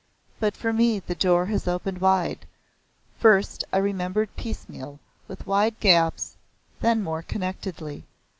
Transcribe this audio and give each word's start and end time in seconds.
But 0.39 0.57
for 0.57 0.73
me 0.73 0.97
the 0.97 1.13
door 1.13 1.45
has 1.45 1.67
opened 1.67 2.01
wide. 2.01 2.47
First, 3.19 3.63
I 3.71 3.77
remembered 3.77 4.35
piecemeal, 4.35 4.97
with 5.27 5.45
wide 5.45 5.79
gaps, 5.79 6.37
then 6.79 7.03
more 7.03 7.21
connectedly. 7.21 8.03